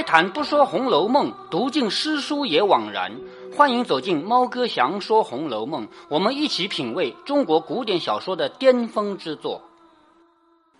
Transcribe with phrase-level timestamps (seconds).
[0.00, 3.20] 开坛不说《红楼梦》，读尽诗书也枉然。
[3.54, 9.60] 欢迎走进猫哥祥说《红楼梦》，我们一起品味中国古典小说的巅峰之作。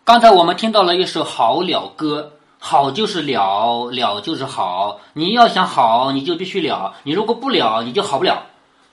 [0.05, 4.99] 刚才我们听到了一首《好了歌》，好就是了，了就是好。
[5.13, 8.47] 你要想好，你就必须了；你如果不了，你就好不了。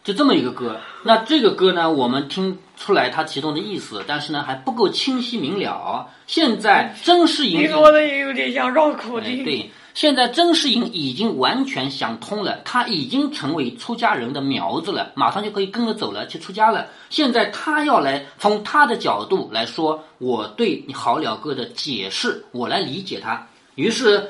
[0.08, 0.80] 就这么一个歌。
[1.04, 6.08] 那这个歌呢，我们听出来它其中的意思，但是呢还不够清晰明了。
[6.28, 9.44] 现在甄士隐你说的也有点像绕口哎，令。
[9.44, 16.88] 对，现在甄士隐已经完全想通了，他已经成为出家人的苗子了，马上就可以跟着走了，去出家了。
[17.10, 23.46] 现在他要来从他的角度来说，我对你好了哥的解释，我来理解他。
[23.76, 24.26] 于是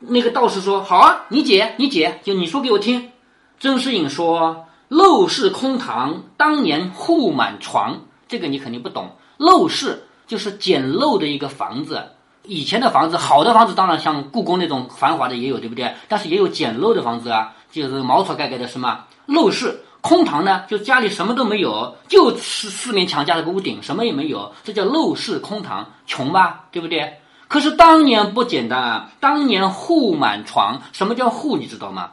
[0.00, 3.10] 那个道士说：“好啊，你解，你解，就你说给我听。”
[3.58, 9.10] 甄士隐说：“陋室空堂，当年户满床。”这个你肯定不懂。
[9.38, 12.02] 陋室就是简陋的一个房子。
[12.46, 15.94] 以前的房子，好的房子当然像故宫那种繁华的也有，对不对？
[16.08, 19.04] 但是也有简陋的房子啊，就是茅草盖盖的，是吗？
[19.26, 27.14] 陋室空堂呢，就家里什么都没有，就四四面墙加了个屋顶，什么也没有，这叫陋室空堂，穷吧，对不对？
[27.48, 31.56] 可是当年不简单啊，当年户满床，什么叫户？
[31.56, 32.10] 你知道吗？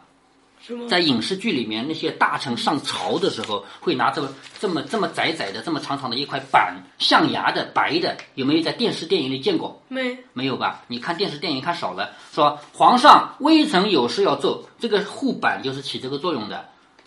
[0.88, 9.82] 在影视剧里面，那些大臣上朝的时候，会拿这么这么这么窄窄的、这么长长的一块板，象牙的、白的，有没有在电视电影里见过？
[9.88, 10.84] 没没有吧？
[10.88, 16.66] 你看电视电影看少了，说皇上微臣有事要奏，这个护板就是起这个作用的，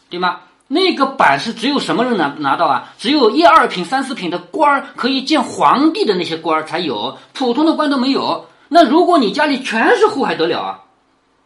[0.09, 0.41] 对吗？
[0.67, 2.95] 那个板是只有什么人拿拿到啊？
[2.99, 8.47] 只有一二品、三四品的官儿可以见皇帝的那些官儿才有，普通的官都没有。
[8.69, 10.81] 那如果你家里全是户还得了啊？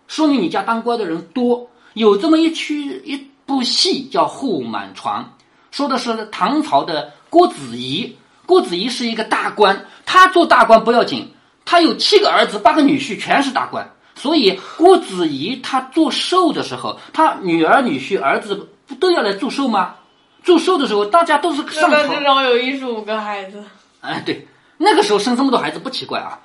[0.07, 1.68] 说明你家当官的人多。
[1.95, 5.25] 有这么一曲一部戏叫《护满床》，
[5.71, 8.17] 说的是唐朝的郭子仪。
[8.47, 11.31] 郭子仪是一个大官，他做大官不要紧，
[11.65, 13.91] 他有七个儿子，八个女婿，全是大官。
[14.15, 19.95] 所以郭子仪他做寿的时候，他女儿、女婿、儿子不都要来祝寿吗？
[20.43, 22.25] 祝寿的时候，大家都是上朝个至。
[22.25, 23.63] 少有一十五个孩子。
[24.01, 24.49] 哎，对，
[24.79, 26.41] 那个时候生这么多孩子不奇怪啊。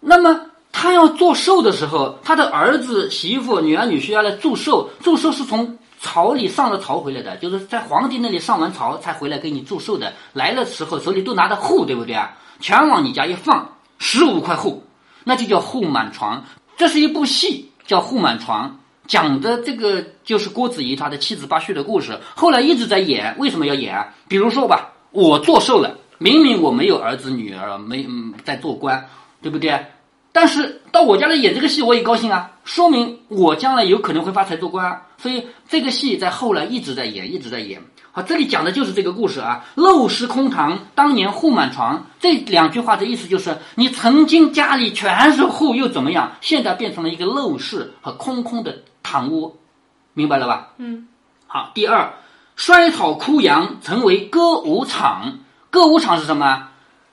[0.00, 0.40] 那么
[0.78, 10.12] 他要做寿的时候，他的儿子、媳妇、女儿、女婿要来祝寿，祝寿是从朝里上了朝回来的，就是在皇帝那里上完朝才回来给你祝寿的。
[10.34, 12.36] 来的时候手里都拿着户，对不对啊？
[12.60, 13.66] 全往你家一放，
[13.98, 14.84] 十五块户，
[15.24, 16.44] 那就叫户满床。
[16.76, 18.68] 这是一部戏，叫《户满床》。
[19.08, 24.08] 讲的这个就是郭子仪他的妻子八婿的故事，后来一直在演，为什么要演啊？
[24.28, 29.08] 比如说吧，我做寿了，明明我没有儿子女儿，没嗯在做官，
[29.40, 29.86] 对不对？
[30.36, 35.00] 但是到我家来演这个戏，我也高兴啊，说明我将来有可能会发财做官啊。
[35.16, 37.80] 所以这个戏在后来一直在演，一直在演。
[38.12, 39.64] 好，这里讲的就是这个故事啊。
[39.76, 42.04] 陋室空堂，当年户满床。
[42.20, 46.30] 这两句话的意思就是，你曾经家里全是户又怎么样？
[46.42, 49.56] 现在变成了一个陋室和空空的堂屋，
[50.12, 50.68] 明白了吧？
[50.76, 51.08] 嗯。
[51.46, 52.12] 好，第二，
[52.56, 55.38] 衰草枯杨成为歌舞场。
[55.70, 56.68] 歌舞场是什么？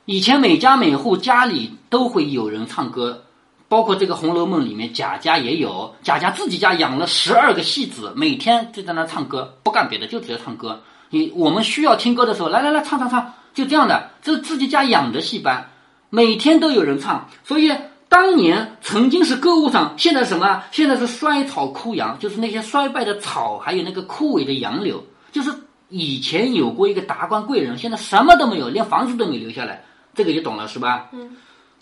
[0.06, 3.24] 以前每家每户家里都会有人唱歌，
[3.70, 10.82] 包括这个《红楼梦》里面贾家也有，贾家自己家养了十二个戏子，每天就在那唱歌，不干别的，就只要唱歌。
[11.10, 15.70] 你我们需要听歌的时候，来来来，唱唱唱，就这样的，这是自己家养的戏班，
[16.10, 17.72] 每天都有人唱，所以
[18.10, 20.64] 当年曾经是歌舞场，现在什么？
[20.72, 25.50] 现在是衰草枯杨，就是那些衰败的草，还有那个枯萎的杨柳，就是
[25.88, 31.10] 以前有过一个达官贵人，现在什么都没有，连房子都没留下来，这个也懂了是吧？
[31.12, 31.36] 嗯。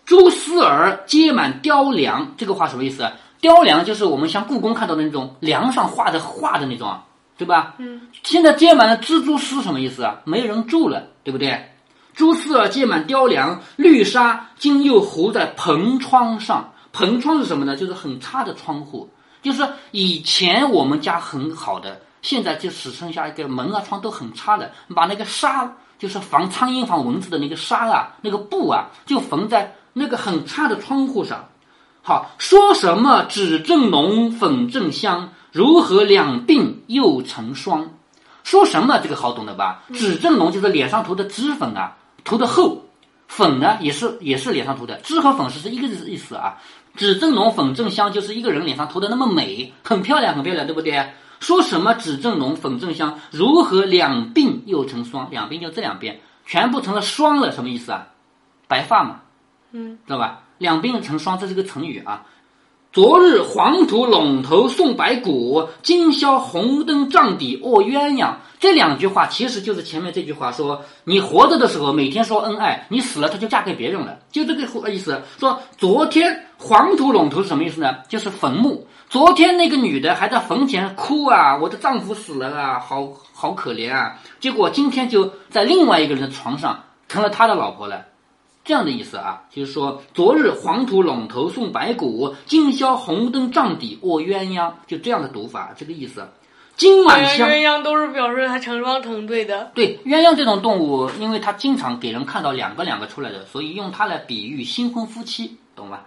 [0.06, 3.14] 蛛丝儿结满雕梁，这个话什么意思啊？
[3.40, 7.00] 雕梁就是我们像故宫看到的那种梁上画的画的那种，
[7.38, 7.75] 对吧？
[7.78, 8.02] 嗯。
[8.24, 10.20] 现在结满了蜘蛛丝，什么意思啊？
[10.25, 11.70] 没人住了，对不对？
[12.14, 16.73] 蛛丝儿结满雕梁，绿纱今又糊在蓬窗上。
[16.91, 17.78] 蓬窗是什么呢？
[17.78, 19.09] 就是很差的窗户，
[19.41, 31.48] 就是以前我们家很好的，现在就只剩下一个门啊窗都很差的，把那个纱，就是防苍蝇防蚊子的那个纱啊，那个布啊，就缝在那个很差的窗户上。
[32.02, 37.88] 好，说什么脂正浓，粉正香，如何两鬓又成霜？
[38.44, 39.84] 说什么这个好懂的吧？
[39.94, 42.82] 脂正浓就是脸上涂的脂粉啊，涂的厚；
[43.28, 46.58] 粉呢也是也是脸上涂的，脂和粉是是一个意思啊。
[46.96, 51.14] 脂正浓，粉正香，就是一个人脸上涂的那么美，很漂亮，很漂亮，对不对？
[51.41, 55.28] 说什么脂正浓，粉正香，如何两鬓又成霜？
[55.32, 58.08] 两鬓就这两边全部成了霜了，什么意思啊？
[58.67, 59.22] 白发嘛，
[59.72, 60.43] 嗯，知道吧？
[60.59, 62.26] 两鬓成霜，这是个成语啊。
[62.93, 68.34] 昨日黄土陇头送白骨，今宵红灯帐底卧鸳鸯。
[68.59, 75.20] 这两句话其实就是前面这句话说：你活着的时候每天说恩爱，你死了他就嫁给别人了，就这个意思。
[75.40, 77.96] 说昨天黄土陇头是什么意思呢？
[78.08, 78.85] 就是坟墓。
[79.11, 84.17] 昨天那个女的还在坟前哭啊，我的丈夫死了啊，好好可怜啊。
[84.40, 88.05] 结果今天就在另外一个人的床上成了他的老婆了。
[88.63, 96.25] 这样的意思啊，就是说，昨日黄土陇头送白骨，今宵红灯帐底卧鸳鸯，就这样的读法，这个意思。
[96.78, 99.73] 金满箱，鸳鸯都是表示它成双成对的。
[99.75, 106.05] 对，鸳鸯这种动物，因为它经常给人看到两个两个出来的，所以用它来比喻新婚夫妻，懂吧？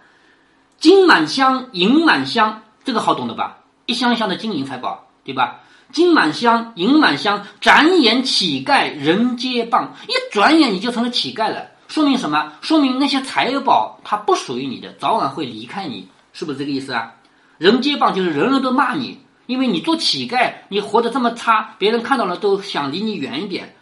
[0.78, 3.58] 金满箱，银满箱，这个好懂的吧？
[3.86, 5.60] 一箱一箱的金银财宝，对吧？
[5.92, 11.68] 金满箱，银满箱，转眼乞丐人皆谤，一转眼你就成了乞丐了。
[11.88, 12.52] 说明什么？
[12.60, 17.14] 说明那些财宝它不属于你的，早晚会离开你，是不是这个意思啊？
[17.58, 23.76] 人皆谤就是人人都骂你，因为你做乞丐，你活得这么差，别人看到了都想离你远一点。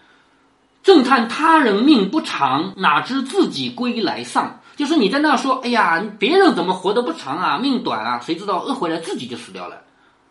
[0.82, 4.60] 正叹他人命不长，哪知自己归来丧。
[4.76, 8.20] 就是你在那说，哎呀，别人怎么活得不长啊，命短啊？
[8.20, 9.82] 谁知道饿回来自己就死掉了。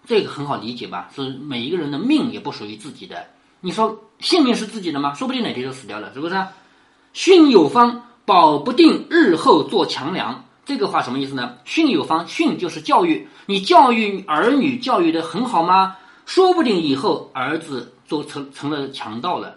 [0.05, 1.09] 这个很好理解吧？
[1.15, 3.25] 是每一个人的命也不属于自己的。
[3.59, 5.13] 你说性命是自己的吗？
[5.13, 6.43] 说不定哪天就死掉了，是不是？
[7.13, 10.44] 训有方，保不定日后做强梁。
[10.65, 11.57] 这个话什么意思呢？
[11.63, 15.97] 训有方，训就是教育，你教育儿女教育的很好吗？
[16.25, 19.55] 说不定以后儿子做成成了强盗了。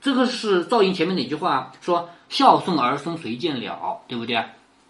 [0.00, 4.44] 这个是赵云前面哪句话说孝顺儿孙谁见了，对不对？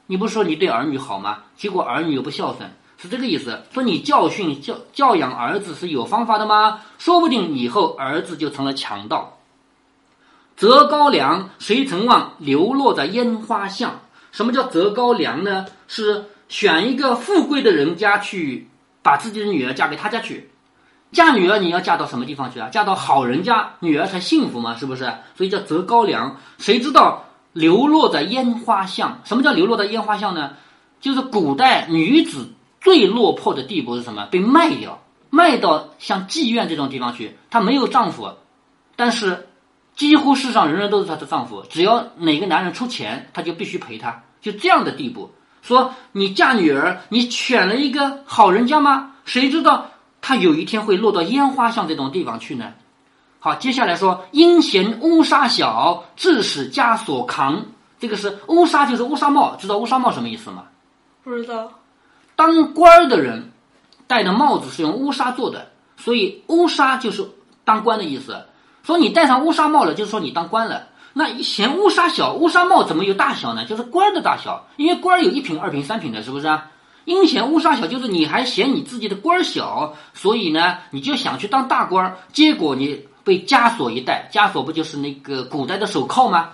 [0.07, 1.45] 你不是说你对儿女好吗？
[1.57, 3.63] 结果儿女又不孝顺，是这个意思。
[3.73, 6.81] 说你教训教教养儿子是有方法的吗？
[6.99, 9.39] 说不定以后儿子就成了强盗。
[10.57, 12.33] 择高粱，谁曾忘？
[12.39, 14.01] 流落在烟花巷。
[14.33, 15.67] 什么叫择高粱呢？
[15.87, 18.69] 是选一个富贵的人家去，
[19.03, 20.51] 把自己的女儿嫁给他家去。
[21.13, 22.69] 嫁女儿你要嫁到什么地方去啊？
[22.71, 25.13] 嫁到好人家，女儿才幸福嘛，是不是？
[25.35, 26.37] 所以叫择高粱。
[26.59, 29.21] 谁知道流落在烟花巷？
[29.25, 30.53] 什么叫流落在烟花巷呢？
[31.01, 32.51] 就是古代女子
[32.81, 34.27] 最落魄的地步是什么？
[34.27, 35.01] 被卖掉，
[35.31, 37.37] 卖到像妓院这种地方去。
[37.51, 38.33] 她没有丈夫，
[38.97, 39.45] 但是。
[39.97, 45.29] 几乎世上人人都是她的丈夫，只要哪个男人出钱，她就必须陪他，就这样的地步。
[45.61, 49.17] 说你嫁女儿，你选了一个好人家吗？
[49.25, 49.91] 谁知道
[50.21, 52.73] 她有一天会落到烟花巷这种地方去呢？
[53.41, 57.65] 好，接下来说因嫌乌纱小，致使枷锁扛。
[58.01, 60.65] 这个是乌纱，就是乌纱帽，知道乌纱帽什么意思吗？
[61.23, 61.71] 不知道。
[62.37, 63.51] 当官儿的人
[64.07, 67.29] 戴的帽子是用乌纱做的，所以乌纱就是
[67.65, 68.45] 当官的意思。
[68.83, 70.89] 说你戴上乌纱帽了，就是说你当官了。
[71.13, 73.65] 那嫌乌纱小，乌纱帽怎么有大小呢？
[73.65, 76.71] 就是官的大小，因为官有一品、二品、三品的，是不是啊？
[77.09, 86.51] 阴险乌纱小，就是你还嫌你自己的官小，所以呢，你就想去当大官，结果你被枷锁一戴，枷锁不就是那个古代的手铐吗？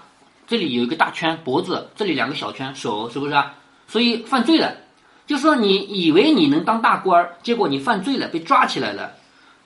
[0.46, 3.52] 这里有一个大圈，脖子这里两个小圈，手是不是啊？
[3.88, 4.76] 所以犯罪了，
[5.26, 9.10] 就说你以为你能当大官，结果你犯罪了，被抓起来了。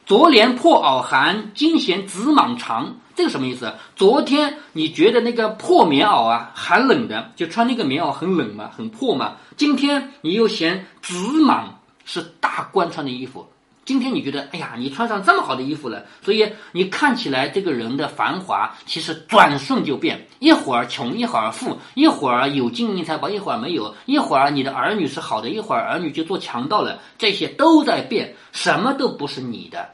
[0.07, 2.97] 昨连破袄寒，今嫌紫蟒长。
[3.19, 3.75] 这个什么意思？
[3.97, 9.39] 昨天你觉得那个破棉袄啊，寒冷的，就穿那个棉袄很冷嘛，很破嘛。
[9.57, 11.65] 今天你又嫌紫蟒
[12.05, 13.45] 是大官穿的衣服。
[13.85, 29.89] 今天你觉得，哎呀，你穿上这么好的衣服了，所以你看起来这个人的繁华，其实转瞬就变，一会儿穷，一会儿富，一会儿有金银财宝，一会儿没有，一会儿你的儿女是好的，一会儿儿女就做强盗了，这些都在变，什么都不是你的。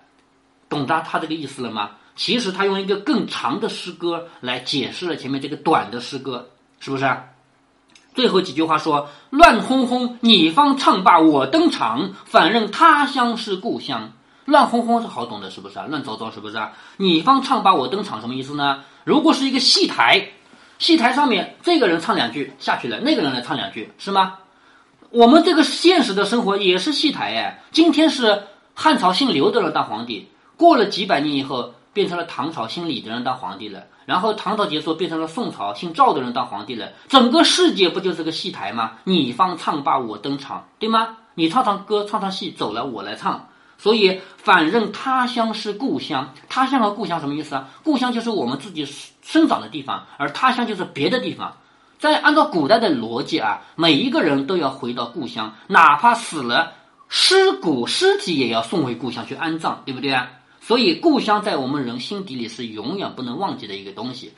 [0.69, 1.93] 懂他他这个意思了吗？
[2.17, 6.49] 其实他用一个更长的诗歌来解释了前面这个短的诗歌，
[6.81, 7.11] 是不是？
[8.15, 14.13] 最后几句话说：“乱哄哄，你方唱罢我登场，反认他乡是故乡。”
[14.47, 15.87] 乱哄哄是好懂的，是不是啊？
[15.89, 16.73] 乱糟糟是不是啊？
[16.97, 18.85] 你方唱罢我登场，什么意思呢？
[19.03, 20.29] 如果是一个戏台，
[20.79, 24.35] 戏台上面这个人唱两句下去了，那个人来唱两句，是吗？
[25.11, 27.65] 我们这个现实的生活也是戏台哎。
[27.73, 28.45] 今天是
[28.75, 30.29] 汉朝姓刘的人当皇帝。
[30.57, 33.85] 过了几百年以后，变成了唐朝姓李的人当皇帝了。
[34.05, 36.93] 然后唐朝结束，变成了宋朝姓赵的人当皇帝了。
[37.09, 38.93] 整个世界不就是个戏台吗？
[39.05, 41.17] 你方唱罢我登场，对吗？
[41.35, 43.49] 你唱唱歌，唱唱戏，走了我来唱。
[43.79, 47.69] 所以反正他乡是故乡，他乡和故乡什么意思啊？
[47.83, 48.87] 故乡就是我们自己
[49.23, 51.57] 生长的地方，而他乡就是别的地方。
[51.99, 56.73] 在按照古代的逻辑啊，每一个人都要回到故乡，哪怕死了，
[57.09, 60.29] 尸骨尸体也要送回故乡去安葬，对不对啊？
[60.67, 64.33] 所以，故乡在我们人心底里是永远不能忘记的一个东西。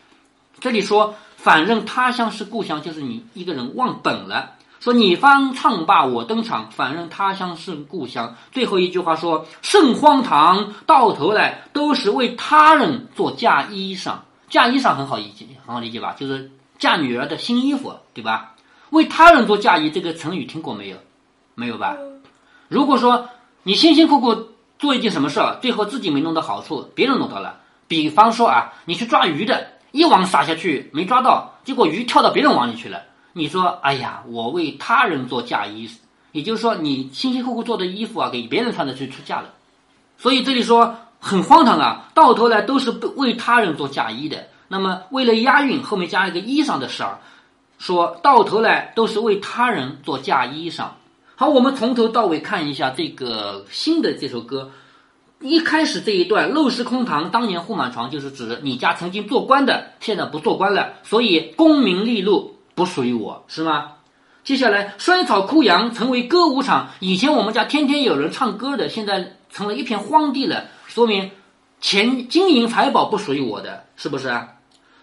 [0.58, 4.50] 这里说，反正他乡是故乡，就是你一个人忘本了。
[4.80, 8.34] 说你方唱罢我登场，反正他乡是故乡。
[8.50, 14.16] 最后一句话说甚荒唐，到头来都是为他人做嫁衣裳。
[14.50, 16.16] 嫁衣裳很好理解，很好理解吧？
[16.18, 18.56] 就是嫁女儿的新衣服，对吧？
[18.90, 20.96] 为他人做嫁衣这个成语听过没有？
[21.54, 21.96] 没有吧？
[22.68, 23.28] 如果说
[23.62, 24.48] 你辛辛苦苦
[24.86, 27.56] 做一件什么事，最后自己没弄到好处，别人弄到了。
[27.88, 33.02] 比方说啊，你去抓鱼的，一网撒下去没抓到，结果鱼跳到别人网里去了。
[33.32, 35.90] 你说，哎呀，我为他人做嫁衣，
[36.30, 39.50] 也就是说，你辛辛苦苦做的衣服啊，给别人穿的去出嫁了。
[40.18, 44.46] 所以这里说很荒唐啊，到头来都是为他人做嫁衣的。
[44.68, 47.18] 那么为了押韵，后面加一个衣裳的事儿，
[47.76, 50.84] 说到头来都是为他人做嫁衣裳。
[51.38, 54.70] 好，我们从头到尾看一下这个新的这首歌。
[55.40, 63.92] 一开始这一段“陋室空堂，当年户满床”，就是指你家曾经做官的，现在不做官了，所以功名利禄不属于我，是吗？
[64.44, 71.32] 接下来“衰草枯杨，成为歌舞场”，以前我们家天天有人唱歌的，现在成了一片荒地了，说明
[71.82, 74.54] 钱金银财宝不属于我的，是不是啊？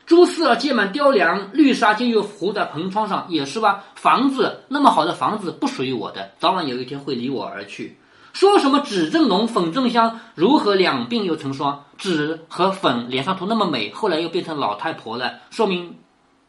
[0.06, 3.86] 朱丝儿，结满雕梁，绿纱今又糊在蓬窗上，也是吧？
[3.96, 7.98] 房子那么好的房子不属于我的，早晚有一天会离我而去。
[8.34, 11.86] 说什么纸正浓，粉正香，如何两鬓又成霜？
[11.98, 15.96] 纸和粉脸上涂那么美，后来又变成老太婆了，说明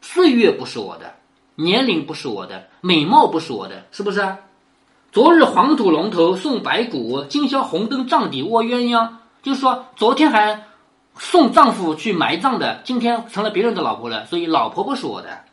[0.00, 1.14] 岁月不是我的，
[1.54, 4.36] 年龄不是我的，美貌不是我的，是不是？
[5.12, 9.08] 昨日黄土龙头送白骨，今宵红灯帐底卧鸳鸯。
[9.44, 10.64] 就是说，昨天还。
[11.18, 15.44] 送丈夫去埋葬的，今天成了别人的老婆了，所以老婆不是我的。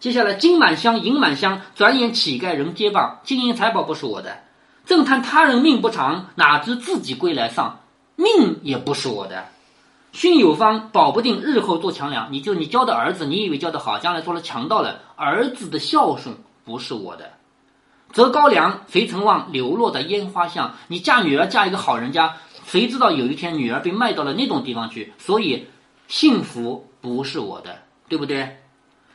[0.00, 4.38] 接下来金满箱，银满箱，转眼乞丐人皆谤，金银财宝不是我的。
[4.86, 7.80] 正叹他人命不长，哪知自己归来丧，
[8.16, 9.46] 命也不是我的。
[10.12, 12.32] 训有方，保不定日后做强梁。
[12.32, 17.32] 你就你教的儿子，你以为教的好，将来做了强盗了，儿子的孝顺不是我的。
[18.12, 20.74] 择高粱，谁曾望流落的烟花巷？
[20.86, 22.36] 你嫁女儿嫁一个好人家。
[22.68, 25.10] 谁知道有一天女儿被卖到了那种地方去？
[25.16, 25.66] 所以
[26.06, 28.58] 幸福不是我的，对不对？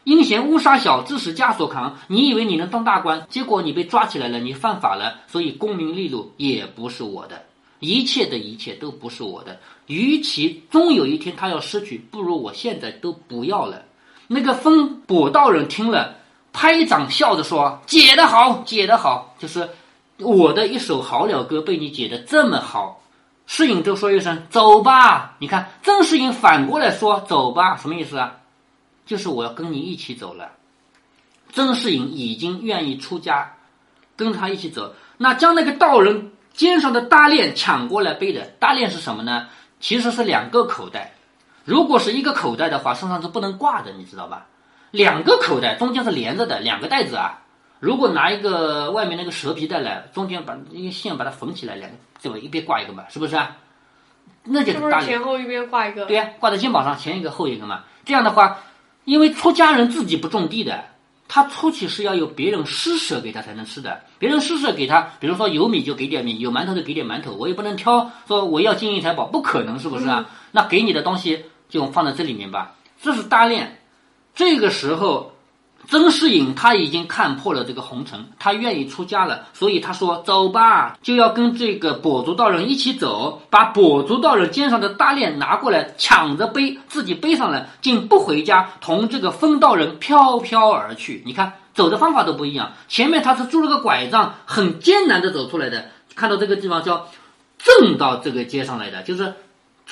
[0.05, 1.95] 阴险乌纱小，致使枷锁扛。
[2.07, 7.43] 你以为你能当大官，结果你被抓起来了，你犯法了，所以功名利禄也不是我的，
[7.79, 9.59] 一切的一切都不是我的。
[9.85, 13.83] 与其终有一天他要失去，不如我现在都不要了。
[14.27, 16.15] 那个风跛道人听了，
[16.51, 19.69] 拍掌笑着说：“解得好，解得好，就是
[20.17, 22.99] 我的一首好了歌被你解得这么好。”
[23.45, 28.37] 世隐就说一声：“走吧。”你看，曾世隐反过来说：“走吧。”什么意思啊？
[29.05, 30.51] 就是我要跟你一起走了。
[31.51, 33.53] 曾世隐已经愿意出家，
[34.15, 34.95] 跟他一起走。
[35.17, 39.47] 那将那个道人肩上的大链抢过来背的，大链是什么呢？
[39.79, 41.13] 其实是两个口袋。
[41.65, 44.47] 如果是一个口袋的话，身上是不能挂的，你知道吧？
[44.89, 47.41] 两个口袋中间是连着的，两个袋子啊。
[47.79, 51.97] 如果拿一个外面那个蛇皮袋来，中间把一个线把它缝起来，两个。
[52.23, 53.57] 这么一边挂一个嘛，是不是啊？
[54.45, 56.05] 那就是大前后一边挂一个。
[56.05, 57.83] 对呀，挂在肩膀上，前一个后一个嘛。
[58.05, 58.59] 这样的话，
[59.03, 60.85] 因为出家人自己不种地的，
[61.27, 63.99] 他出去是要有别人施舍给他才能吃的。
[64.19, 67.33] 别人施舍给他，比如说有米就给点米，有馒头就给点馒头。
[67.33, 70.29] 我也不能挑说我要金银财宝，不可能，是不是啊？
[70.51, 72.75] 那给你的东西就放在这里面吧。
[73.01, 73.81] 这是大链。
[74.33, 75.32] 这个时候。
[75.89, 91.21] 曾世隐他已经看破了这个红尘，他愿意出家了，所以他说：“走吧，就要跟这个跛足道人一起走，把跛足道人肩上的大链拿过来，抢着背，自己背上了，竟不回家，同这个风道人飘飘而去。
[91.25, 97.07] 你看走的方法都不一样，前面他是拄了个拐杖，很艰难的走出来的，看到这个地方叫
[97.59, 99.33] 正到这个街上来的，就是。”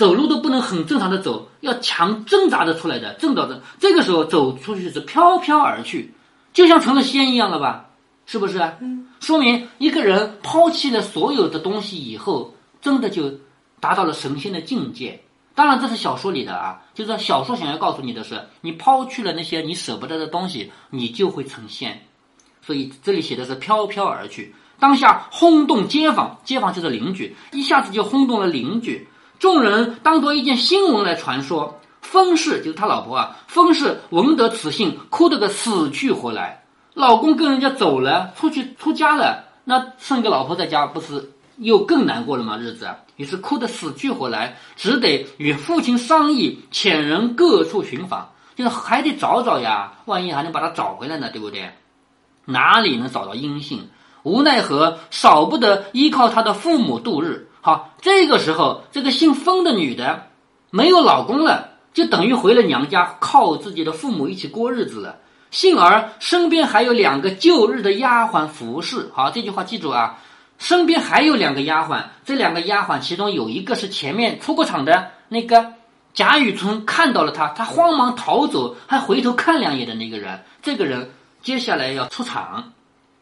[0.01, 3.61] 走路都不能很正常的走，要强挣扎着出来的，挣扎着。
[3.79, 6.11] 这个时候走出去是飘飘而去，
[6.53, 7.85] 就像成了仙一样了吧？
[8.25, 8.73] 是不是啊？
[8.81, 13.31] 嗯，说明一个人抛弃了所有的东西以后，真的就
[13.79, 15.21] 达到了神仙的境界。
[15.53, 22.01] 当然这是小说里的啊，就是小说想要告诉你的是，你抛去了那些你舍不得的东西，你就会成仙。
[22.65, 29.07] 所以这里写的是飘飘而去，当下轰动街坊，街坊就是邻居，一下子就轰动了邻居。
[29.41, 33.35] 众人当做一件新闻来传说，封氏就是他老婆啊。
[33.47, 36.63] 封氏闻得此信，哭得个死去活来。
[36.93, 42.55] 老公跟人家走了，出去出家了，那剩个老婆在家，不是又更难过了吗？
[42.55, 51.67] 日子，于是哭得死去活来，只得与父亲商议，遣人各处寻访，就是还得找找呀，万一还能把他找回来呢，对不对？
[52.45, 53.89] 哪里能找到音信？
[54.21, 57.47] 无奈何，少不得依靠他的父母度日。
[57.61, 60.27] 好，这个时候，这个姓封的女的
[60.71, 65.17] 没有老公了，就等于回了娘家，靠自己的父母一起过日子了。
[65.51, 69.11] 幸而身边还有两个旧日的丫鬟服侍。
[69.13, 70.17] 好，这句话记住啊，
[70.57, 75.73] 身边还有两个丫鬟，这两个丫鬟其中有一个是前面出过场的那个
[76.13, 80.39] 贾雨村看到了他，他慌忙逃走，还回头看两眼的那个人。
[80.63, 81.11] 这个人
[81.43, 82.73] 接下来要出场。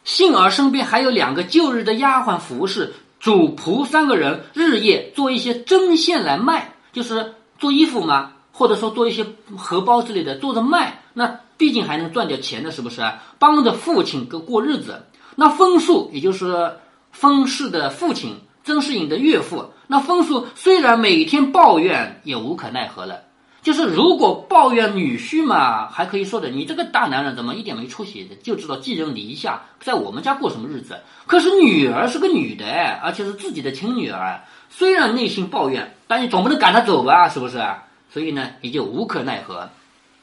[0.06, 9.26] 幸而身边还有两个旧日的丫鬟服侍，主仆三个人日夜做一些针线来卖，就是做衣服嘛，或者说做一些
[9.58, 11.02] 荷包之类的，做着卖。
[11.14, 13.02] 那毕竟还能赚点钱的，是不是？
[13.38, 15.04] 帮着父亲过过日子。
[15.36, 16.78] 那风树，也就是
[17.12, 19.66] 风氏的父亲，曾士隐的岳父。
[19.88, 23.22] 那风树虽然每天抱怨，也无可奈何了。
[23.62, 28.36] 就是如果抱怨女婿嘛，还可以说的，你这个大男人怎么一点没出息的？
[28.36, 30.98] 就知道寄人篱下，在我们家过什么日子？
[31.26, 32.66] 可是女儿是个女的，
[33.04, 37.28] 而且是自己的亲女儿，虽然内心抱怨，但你总不能赶她走吧？
[37.28, 37.62] 是不是？
[38.10, 39.70] 所以呢，也就无可奈何。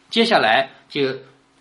[0.08, 1.02] 接下来就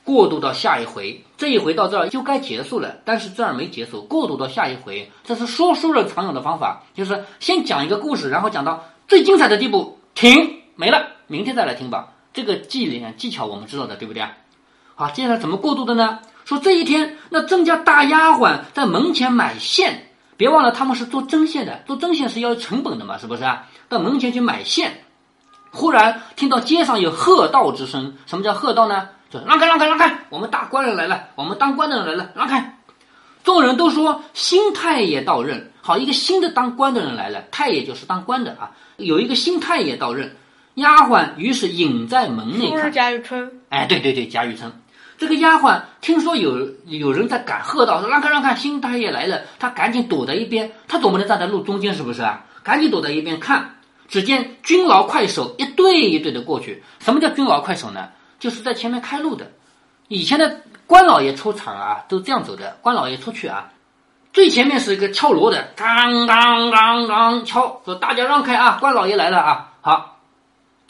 [0.03, 2.95] 过渡到下一回，这一回到这儿就该结束了。
[3.03, 11.14] 但是这儿没结束，过渡到下一回，这是说书人常用的方法，就是先讲一个故事，然后讲到最精彩的地步，停，没了。
[11.27, 14.31] 明天再来听吧，这个技练技巧我们知道的，对不对啊？
[14.93, 16.19] 好，接下来怎么过渡的呢？
[16.45, 23.67] 说这一天，那郑家大丫鬟在门前买线，别忘了他们是做针线的，做针线是要成本的嘛，是不是啊？
[23.89, 25.03] 到门前去买线，
[25.71, 28.15] 忽然听到街上有喝道之声。
[28.27, 29.09] 什么叫喝道呢？
[29.31, 30.19] 就让开，让开，让开！
[30.29, 32.77] 我们大官人来了，我们当官的人来了，让开！
[33.43, 40.35] 众人都说新太爷到任，好，一个新的当官的人来了，太爷就是当官的啊，有一个新太爷到任。
[40.75, 42.91] 丫鬟于是隐在门内看。
[42.91, 43.51] 贾雨村。
[43.69, 44.71] 哎，对对对，贾雨村。
[45.17, 49.41] 这个丫鬟听说有有人在赶喝道，说让开让开，新大爷来了。
[49.59, 52.45] 她赶紧躲在一边，她总不能站在路中间，是不是啊？
[52.63, 53.75] 赶紧躲在一边看。
[54.07, 56.83] 只见军牢快手一队一队的过去。
[56.99, 58.09] 什么叫军牢快手呢？
[58.39, 59.51] 就是在前面开路的。
[60.09, 62.77] 以前的官老爷出场啊，都这样走的。
[62.81, 63.71] 官老爷出去啊，
[64.33, 70.14] 最前面是一个敲锣的，当当当当敲，说大家让开啊，官老爷来了啊，好。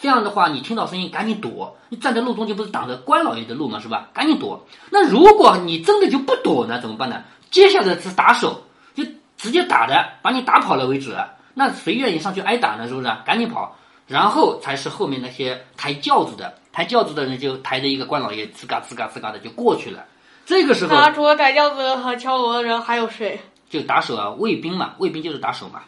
[0.06, 1.76] 这样的话，你听到声音赶紧躲。
[1.90, 3.80] 你站在路中间不是挡着关老爷的路吗？
[3.80, 4.08] 是吧？
[4.14, 4.64] 赶紧躲。
[4.92, 6.80] 那如果你真的就不躲呢？
[6.80, 7.24] 怎么办呢？
[7.50, 8.62] 接下来是打手，
[8.94, 9.04] 就
[9.36, 11.18] 直接打的，把你打跑了为止。
[11.56, 12.88] 那谁愿意上去挨打呢？
[12.88, 13.12] 是不是？
[13.26, 13.76] 赶紧跑。
[14.06, 20.06] 然后才是后面那些抬轿子的，抬轿子的人就抬着一个关老爷，吱嘎吱嘎吱嘎的就过去了。
[20.46, 23.40] 这个时候，那除了抬轿子和敲锣的人还有谁？
[23.72, 25.82] 就打手啊，卫兵嘛，卫兵就是打手嘛。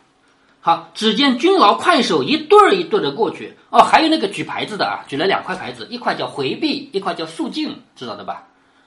[0.59, 3.55] 好，只见军牢快手一对儿一对的过去。
[3.69, 8.43] 哦，还有那个举牌子的啊，举了两块牌子，一块叫回避，一块叫肃静，知道的吧？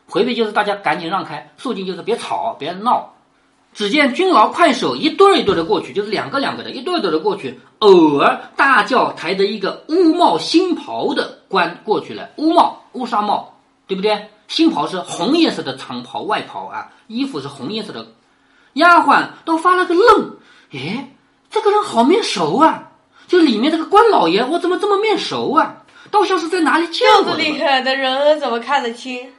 [0.06, 3.14] 回避就是大家赶紧让开，肃静就是别吵别闹。
[3.72, 7.61] 只见军牢快手一对儿一对的过去，就是两个两个的，一对儿一对的过去。
[7.78, 13.54] 偶尔大叫抬着一个乌帽新袍的官过去了，乌帽乌纱帽，
[13.87, 14.28] 对不对？
[14.48, 18.04] 新袍是红颜色的长袍外袍啊，衣服是红颜色的。
[18.72, 20.37] 丫鬟都发了个愣，
[20.72, 21.06] 诶。
[21.50, 22.84] 这个人好面熟啊！
[23.26, 25.76] 就里面这个官老爷，我怎么这么面熟啊？
[26.10, 27.24] 倒像是在哪里见过。
[27.24, 29.32] 轿子里的人怎么看得清？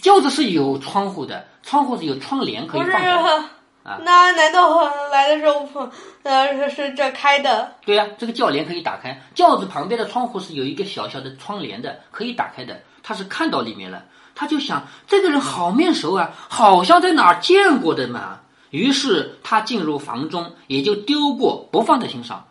[0.00, 3.44] 轿子是有窗户的，窗户是有窗帘可以放的。
[3.82, 5.90] 啊，那难道来的时候，
[6.22, 7.74] 呃，是是这开的？
[7.84, 9.20] 对呀，这个轿帘可以打开。
[9.34, 12.80] 轿子旁边的窗户是有一个小小的窗帘的，可以打开的。
[13.02, 14.02] 他是看到里面了，
[14.34, 18.40] 他就想这个人好面熟啊，好像在哪儿见过的嘛。
[18.74, 22.44] 于是他进入房中，也就丢过，不放在心上。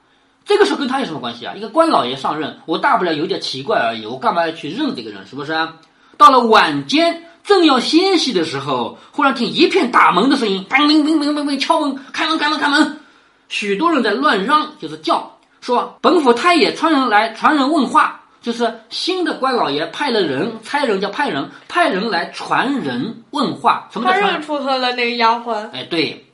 [0.46, 1.54] 这个时候跟他有什么关系啊？
[1.54, 5.28] 一个官老爷上任，我大不了有点奇怪而已，我干嘛要去认这个人？
[5.28, 5.52] 是不是？
[6.18, 13.00] 到了晚间，正要歇息的时候，忽然听一片打门的声音，砰砰砰砰砰砰敲门，开门开门开门，
[13.50, 18.22] 许多人在乱嚷，就是叫说本府太爷传人来传人问话。
[18.44, 23.88] 就是新的官老爷派了人，差人叫派人，派人来传人问话。
[23.90, 24.42] 什么叫传？
[24.42, 25.72] 出了那个丫鬟。
[25.72, 26.26] 哎，对，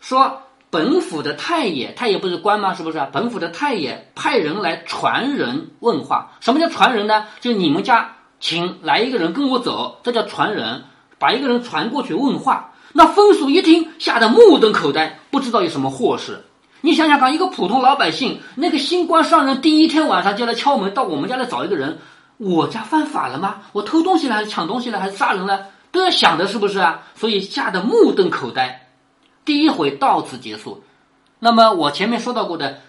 [0.00, 2.72] 说本府的太爷，太爷不是官吗？
[2.72, 3.04] 是不是？
[3.12, 6.30] 本府的太爷派人来传人问话。
[6.38, 7.26] 什么叫传人呢？
[7.40, 10.84] 就你们家请来一个人跟我走，这叫传人，
[11.18, 12.72] 把一个人传过去问话。
[12.92, 16.44] 那风俗一听，吓得目瞪口呆，不知道有什么祸事。
[16.82, 21.98] 你想想看，一个普通老百姓，那个新官上任第一天晚上就来敲门，到我们家来找一个人，
[22.38, 23.62] 我家犯法了吗？
[23.72, 25.66] 我偷东西了还是抢东西了还是杀人了？
[25.92, 27.02] 都要想的是不是啊？
[27.14, 28.88] 所以吓得目瞪口呆。
[29.44, 30.82] 第一回到此结束。
[31.38, 32.80] 那么我前面说到过的，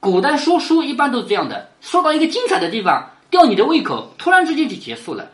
[0.00, 5.28] 古代说书一般都是这样的，说到一个精彩的地方，吊你的胃口，突然之间就结束了，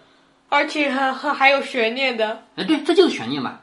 [0.48, 2.42] 而且还还还有悬念的。
[2.56, 3.58] 哎，对，这就是悬念嘛。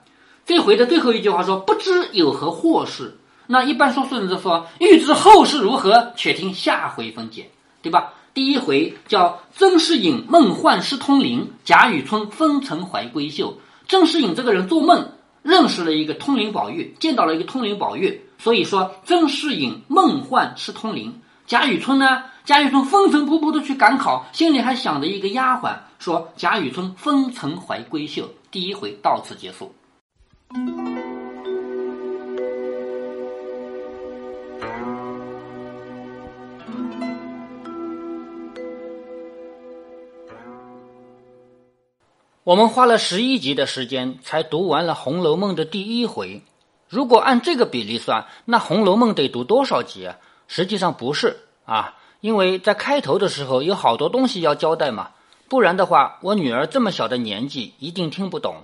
[0.46, 7.50] 这回的最后一句话说：“不知有何祸事。”那一般说书人就说：“欲知后事如何，且听下回分解，
[7.82, 8.14] 对吧？
[8.34, 13.58] 第一回叫曾士隐梦幻失通灵，贾雨村风尘怀闺秀。
[13.88, 21.22] 曾士隐这个人做梦认识了一个通灵宝玉，见到了一个通灵宝玉，所以说曾士隐梦幻失通灵。
[21.48, 28.30] 贾雨村呢，贾雨村风尘仆仆的去赶考，心里还想着一个丫鬟，说贾雨村风尘怀闺秀。
[28.52, 29.74] 第一回到此结束。
[42.44, 46.42] 我们花了十一集的时间才读完了《红楼梦》的第一回。
[46.88, 50.16] 如果按这个比例算，那《红楼梦》得读多少集啊？
[50.48, 55.12] 实际上不是啊，因为在开头的时候有好多东西要交代嘛，
[55.50, 58.64] 不然的话，我女儿这么小的年纪一定听不懂。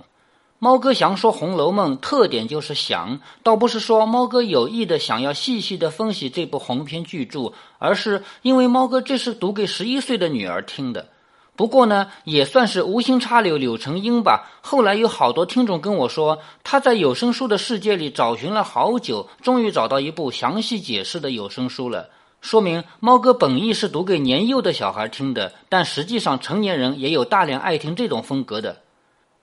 [0.64, 11.08] 猫哥祥说《红楼梦》特点就是详，倒不是说猫哥有意的想要细细的分析这部鸿篇巨著，而是因为猫哥这是读给十一岁的女儿听的。
[11.54, 14.50] 不过呢，也算是无心插柳柳成荫吧。
[14.62, 22.08] 后来有好多听众跟我说，他在有声书的世界里找寻了好久，终于找到一部详细解释的有声书了。
[22.40, 28.78] 说明猫哥本意是读给年幼的小孩听的，但实际上成年人也有大量爱听这种风格的。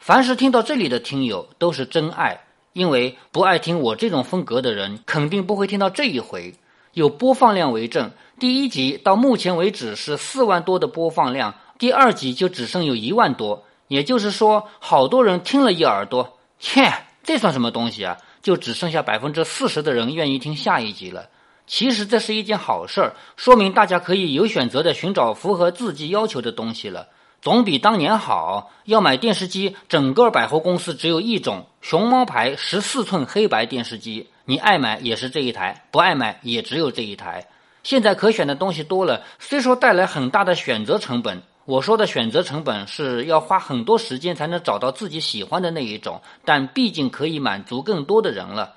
[0.02, 2.42] 凡是听到这里的听友都是真爱，
[2.74, 6.56] 因为不爱听我这种风格的人，肯定不会听到这一回。
[6.94, 11.54] 有播放量为证，第一集到目前为止是四万多的播放量。
[11.78, 18.18] 第二集就只剩有一万多，也就是说，好多人听了一耳朵，切，这算什么东西啊？
[18.42, 21.30] 就只剩下百分之四十的人愿意听下一集了。
[21.68, 27.08] 其实这是一件好事儿，说明大家可以有选择的寻找符合自己要求的东西了，
[27.42, 28.72] 总比当年好。
[28.86, 37.48] 要买电视机，整个百货公司只有一种熊猫牌十四寸黑白电视机，你爱买也是这一台，不爱买也只有这一台。
[37.84, 41.42] 现在可选的东西多了，虽说带来很大的选择成本。
[41.66, 48.74] 我说的选择成本是要花很多时间才能找到自己喜欢的那一种，但毕竟可以满足更多的人了。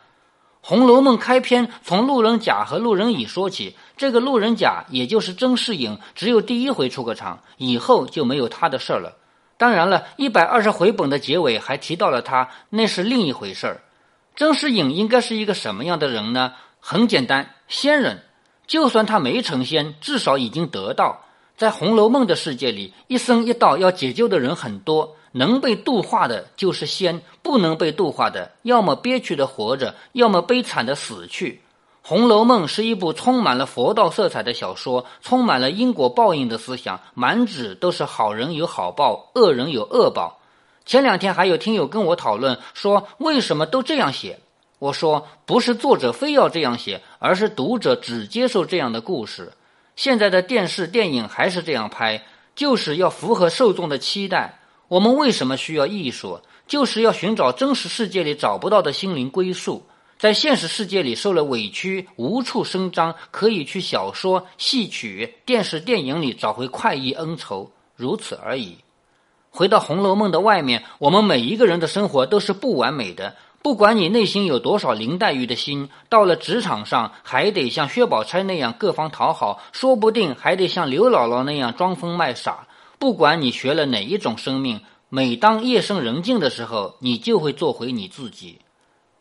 [0.66, 9.16] 《红楼梦》开篇从路人甲和路人乙说起，这个路人甲也就是甄士隐，只有第一回出个场，以后就没有他的事儿了。
[9.56, 13.82] 当然了，一百二十回本的结尾还提到了他，那是另一回事儿。
[14.34, 16.54] 甄士隐应该是一个什么样的人呢？
[16.80, 18.22] 很简单，仙人。
[18.66, 21.20] 就算他没成仙，至少已经得道。
[21.56, 31.52] 在《红楼梦》的世界里，一生一道要解救的人很多，能被度化的就是仙，不能被度化的，要么憋屈的活着，要么悲惨的死去。
[32.06, 40.38] 《红楼梦》是一部充满了佛道色彩的小说，充满了因果报应的思想，满纸都是好人有好报，恶人有恶报。
[40.84, 44.38] 前两天还有听友跟我讨论说，为什么都这样写？
[44.78, 49.54] 我说，不是作者非要这样写，而是读者只接受这样的故事。
[49.96, 52.22] 现在的电视电影还是这样拍，
[52.54, 54.58] 就是要符合受众的期待。
[54.88, 56.38] 我们为什么需要艺术？
[56.66, 59.86] 就是要寻找真实世界里找不到的心灵归宿。
[60.24, 68.78] 在现实世界里受了委屈，无处声张，可以去小说、戏曲、电视电影里找回快意恩仇，如此而已。
[69.50, 73.36] 回到《红楼梦》的外面，我们每一个人的生活都是不完美的。
[73.60, 82.66] 不管你内心有多少林黛玉的心，到了职场上还得像薛宝钗那样各方讨好，说不定还得像刘姥姥那样装疯卖傻。
[82.98, 88.60] 不管你学了哪一种生命，每当夜深人静的时候，你就会做回你自己。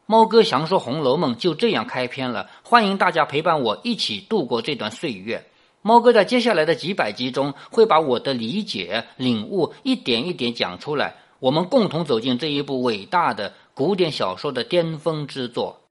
[0.05, 5.45] 猫哥详说《红楼梦》就这样开篇了，欢迎大家陪伴我一起度过这段岁月。
[5.81, 13.53] 猫哥在接下来的几百集中，会把我的理解、领悟一点一点讲出来，我们共同走进这一部伟大的。
[13.75, 15.81] 古典小说的巅峰之作。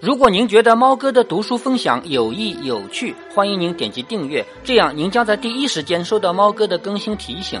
[0.00, 7.60] 如果您觉得猫哥的读书分享有益有趣，欢迎您点击订阅，这样您将在第一时间收到猫哥的更新提醒。